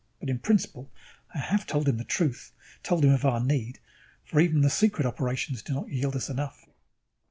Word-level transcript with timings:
But, 0.19 0.31
in 0.31 0.39
principle, 0.39 0.91
I 1.35 1.37
have 1.37 1.67
told 1.67 1.87
him 1.87 1.97
the 1.97 2.03
truth, 2.03 2.53
told 2.81 3.05
him 3.05 3.11
of 3.11 3.23
our 3.23 3.39
need; 3.39 3.77
for 4.25 4.39
even 4.39 4.61
the 4.61 4.69
secret 4.71 5.05
operations 5.05 5.61
do 5.61 5.73
not 5.75 5.89
yield 5.89 6.15
us 6.15 6.27
enough. 6.27 6.65